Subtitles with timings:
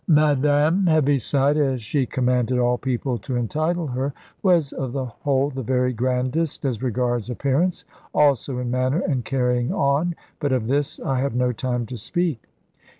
[0.07, 5.61] Madame Heaviside (as she commanded all people to entitle her) was of the whole the
[5.61, 7.85] very grandest as regards appearance.
[8.11, 12.41] Also in manner and carrying on; but of this I have no time to speak.